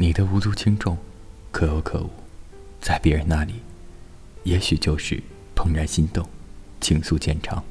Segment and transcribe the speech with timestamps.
[0.00, 0.96] 你的无足轻重，
[1.50, 2.08] 可有可无，
[2.80, 3.56] 在别人那里，
[4.44, 5.22] 也许就是
[5.54, 6.26] 怦然心动，
[6.80, 7.62] 情愫渐长。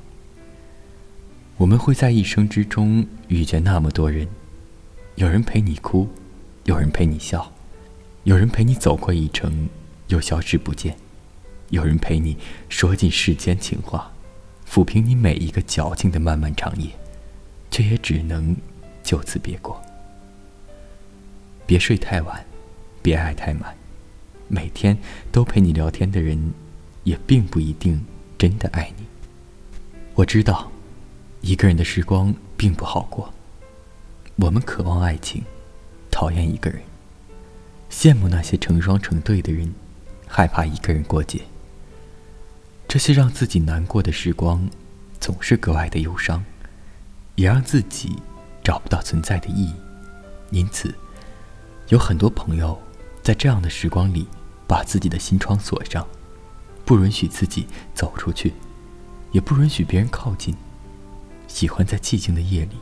[1.58, 4.28] 我们会在一生之中遇见那么多人，
[5.16, 6.08] 有人陪你哭，
[6.66, 7.52] 有人陪你笑，
[8.26, 9.68] 有人陪你走过一程，
[10.10, 10.96] 又消失不见，
[11.70, 12.38] 有人陪你
[12.70, 14.12] 说尽世间情话，
[14.70, 16.92] 抚平你每一个矫情的漫漫长夜，
[17.72, 18.56] 却也只能
[19.02, 19.82] 就此别过。
[21.70, 22.44] 别睡太晚，
[23.04, 23.78] 别爱太满。
[24.48, 24.98] 每天
[25.32, 26.52] 都陪你聊天的人，
[27.04, 28.04] 也并不一定
[28.40, 29.06] 真的爱你。
[30.16, 30.72] 我知道，
[31.42, 33.32] 一个人的时光并不好过。
[34.38, 35.44] 我们渴望爱情，
[36.10, 36.82] 讨厌一个人，
[37.92, 39.72] 羡慕那些成双成对的人，
[40.26, 41.42] 害怕一个人过节。
[42.88, 44.68] 这些让自己难过的时光，
[45.20, 46.44] 总是格外的忧伤，
[47.36, 48.16] 也让自己
[48.64, 49.76] 找不到存在的意义。
[50.50, 50.92] 因此。
[51.90, 52.80] 有很多朋友，
[53.24, 54.28] 在这样的时光里，
[54.68, 56.08] 把自己的心窗锁上，
[56.86, 57.66] 不允许自己
[57.96, 58.54] 走出去，
[59.32, 60.56] 也不允许别人靠近。
[61.48, 62.78] 喜欢在寂静的夜里，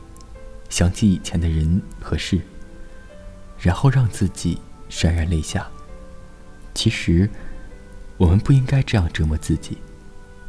[0.68, 2.38] 想起以前的人和事，
[3.58, 5.66] 然后让自己潸然泪下。
[6.74, 7.30] 其实，
[8.18, 9.78] 我们不应该这样折磨自己。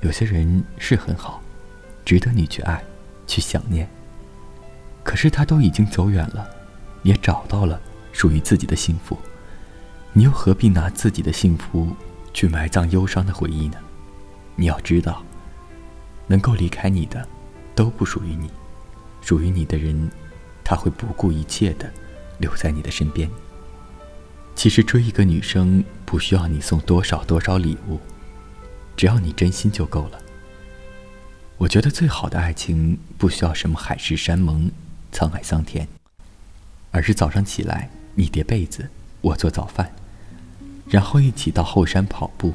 [0.01, 1.41] 有些人是很好，
[2.03, 2.83] 值得你去爱，
[3.25, 3.89] 去想念。
[5.01, 6.45] 可是他都已经走远了，
[7.03, 7.79] 也找到了。
[8.19, 9.17] 属于自己的幸福，
[10.11, 11.87] 你又何必拿自己的幸福
[12.33, 13.77] 去埋葬忧伤的回忆呢？
[14.57, 15.23] 你要知道，
[16.27, 17.25] 能够离开你的，
[17.73, 18.49] 都不属于你；
[19.21, 20.11] 属于你的人，
[20.65, 21.89] 他会不顾一切的
[22.39, 23.29] 留在你的身边。
[24.53, 28.01] 其实追一个女生，不需要你送多少多少礼物，
[28.97, 30.19] 只要你真心就够了。
[31.57, 34.69] 我觉得最好的爱情，不需要什么海誓山盟、
[35.13, 35.87] 沧海桑田，
[36.91, 37.89] 而是早上起来。
[38.19, 38.85] 你叠被子，
[39.21, 39.89] 我做早饭，
[40.89, 42.53] 然后一起到后山跑步。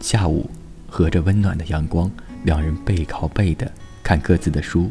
[0.00, 0.48] 下午，
[0.88, 2.10] 和着温暖的阳光，
[2.44, 3.70] 两人背靠背的
[4.02, 4.90] 看各自的书。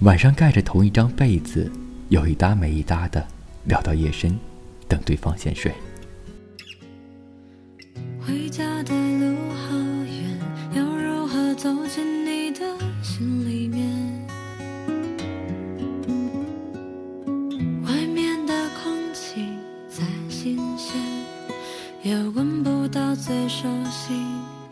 [0.00, 1.72] 晚上盖着同一张被子，
[2.10, 3.26] 有一搭没一搭的
[3.64, 4.38] 聊到夜深，
[4.86, 5.72] 等对方先睡。
[8.20, 9.34] 回家的路
[22.02, 24.14] 也闻不到最熟悉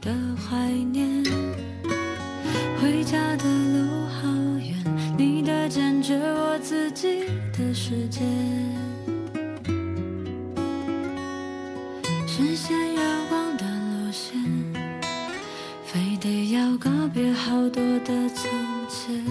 [0.00, 0.56] 的怀
[0.92, 1.22] 念，
[2.80, 4.26] 回家的路好
[4.58, 4.74] 远，
[5.18, 8.20] 你的坚决，我自己的世界，
[12.26, 14.42] 实现月光的路线，
[15.84, 18.50] 非得要告别好多的从
[18.88, 19.22] 前。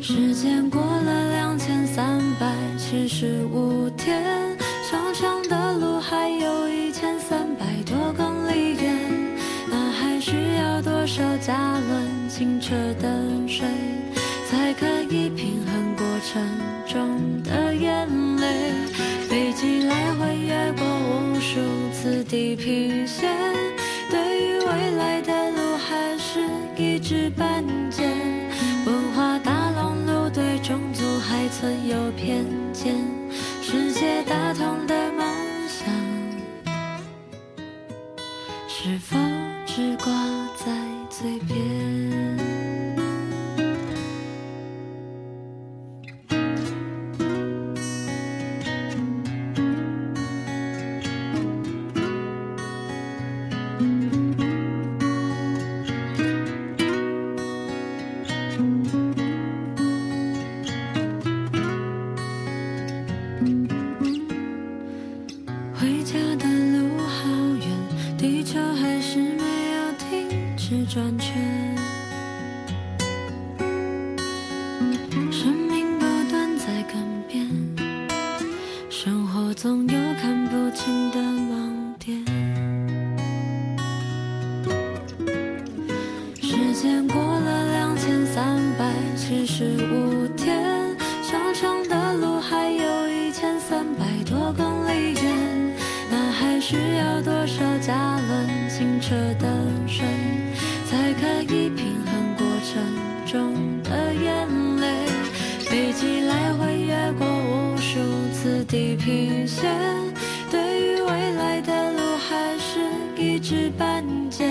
[0.00, 0.80] 时间过
[2.92, 4.22] 百七十五天。
[4.90, 8.94] 长长的路还有一千三百多公里远，
[9.70, 13.08] 那还需要多少加仑清澈的
[13.48, 13.66] 水，
[14.46, 16.46] 才可以平衡过程
[16.86, 18.84] 中的眼泪？
[19.26, 21.60] 飞机来回越过无数
[21.94, 23.34] 次地平线，
[24.10, 26.40] 对于未来的路还是
[26.76, 27.81] 一知半解。
[31.92, 32.96] 有偏见。
[33.60, 35.26] 世界大同的梦
[35.68, 35.86] 想，
[38.66, 39.18] 是否
[39.66, 40.06] 只挂
[40.56, 40.72] 在
[41.10, 42.01] 嘴边？
[89.62, 90.60] 十五天，
[91.22, 95.76] 长长的路还有一千三百多公里远，
[96.10, 99.46] 那还需要多少加仑清澈的
[99.86, 100.04] 水？
[100.90, 102.82] 才可以平衡过程
[103.24, 103.54] 中
[103.84, 104.48] 的眼
[104.80, 105.06] 泪。
[105.60, 108.00] 飞机来回越过无数
[108.32, 109.72] 次地平线，
[110.50, 112.80] 对于未来的路还是
[113.16, 114.44] 一知半解。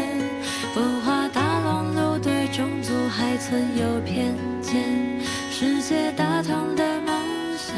[0.74, 5.01] 文化大熔炉对种族还存有偏见，
[5.62, 7.76] 世界大同的梦想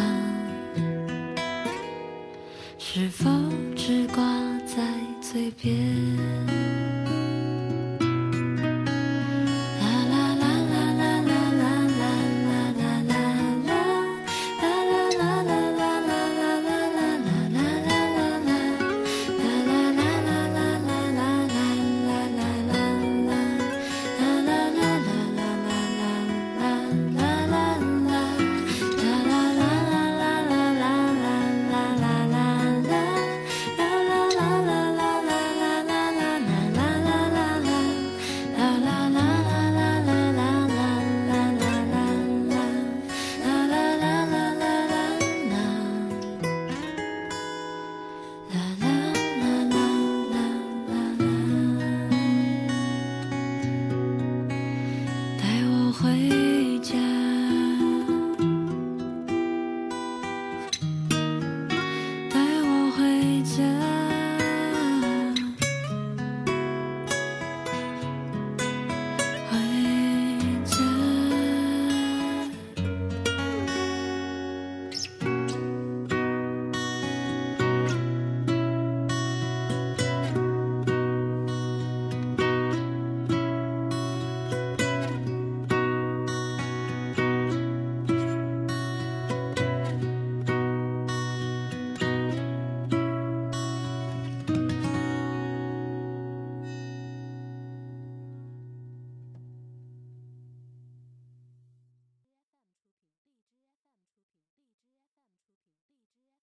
[2.77, 3.29] 是否
[3.75, 4.23] 只挂
[4.65, 4.81] 在
[5.19, 6.62] 嘴边？
[56.03, 56.42] 回